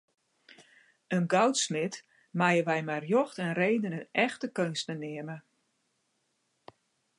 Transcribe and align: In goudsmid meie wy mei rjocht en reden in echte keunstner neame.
In 1.15 1.25
goudsmid 1.33 1.93
meie 2.39 2.61
wy 2.67 2.79
mei 2.87 3.01
rjocht 3.03 3.37
en 3.45 3.57
reden 3.61 3.93
in 3.99 4.05
echte 4.25 4.47
keunstner 4.57 4.97
neame. 5.01 5.37